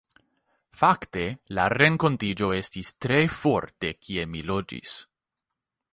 [0.79, 1.25] Fakte
[1.59, 4.97] la renkontiĝo estis tre for de kie mi loĝis.